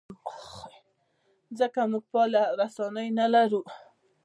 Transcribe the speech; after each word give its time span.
ځکه 1.59 1.79
موږ 1.91 2.03
فعالې 2.11 2.43
رسنۍ 2.59 3.07
نه 3.19 3.25
لرو. 3.33 3.61